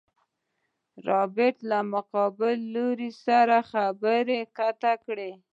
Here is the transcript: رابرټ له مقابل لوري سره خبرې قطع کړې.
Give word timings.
رابرټ 1.07 1.57
له 1.69 1.79
مقابل 1.93 2.55
لوري 2.75 3.11
سره 3.25 3.57
خبرې 3.71 4.39
قطع 4.57 4.93
کړې. 5.05 5.31